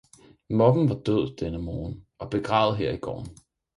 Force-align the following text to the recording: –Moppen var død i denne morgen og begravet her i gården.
–Moppen 0.61 0.87
var 0.89 1.01
død 1.05 1.29
i 1.31 1.35
denne 1.43 1.57
morgen 1.65 1.93
og 2.19 2.29
begravet 2.33 2.77
her 2.85 2.91
i 2.91 2.97
gården. 3.09 3.33